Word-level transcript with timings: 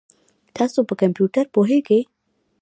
تاسو 0.55 0.79
په 0.89 0.93
کمپیوټر 1.01 1.45
پوهیږئ؟ 1.55 2.01